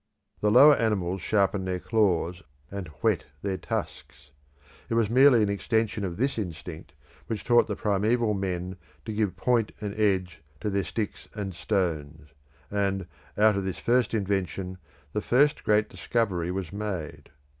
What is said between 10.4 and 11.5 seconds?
to their sticks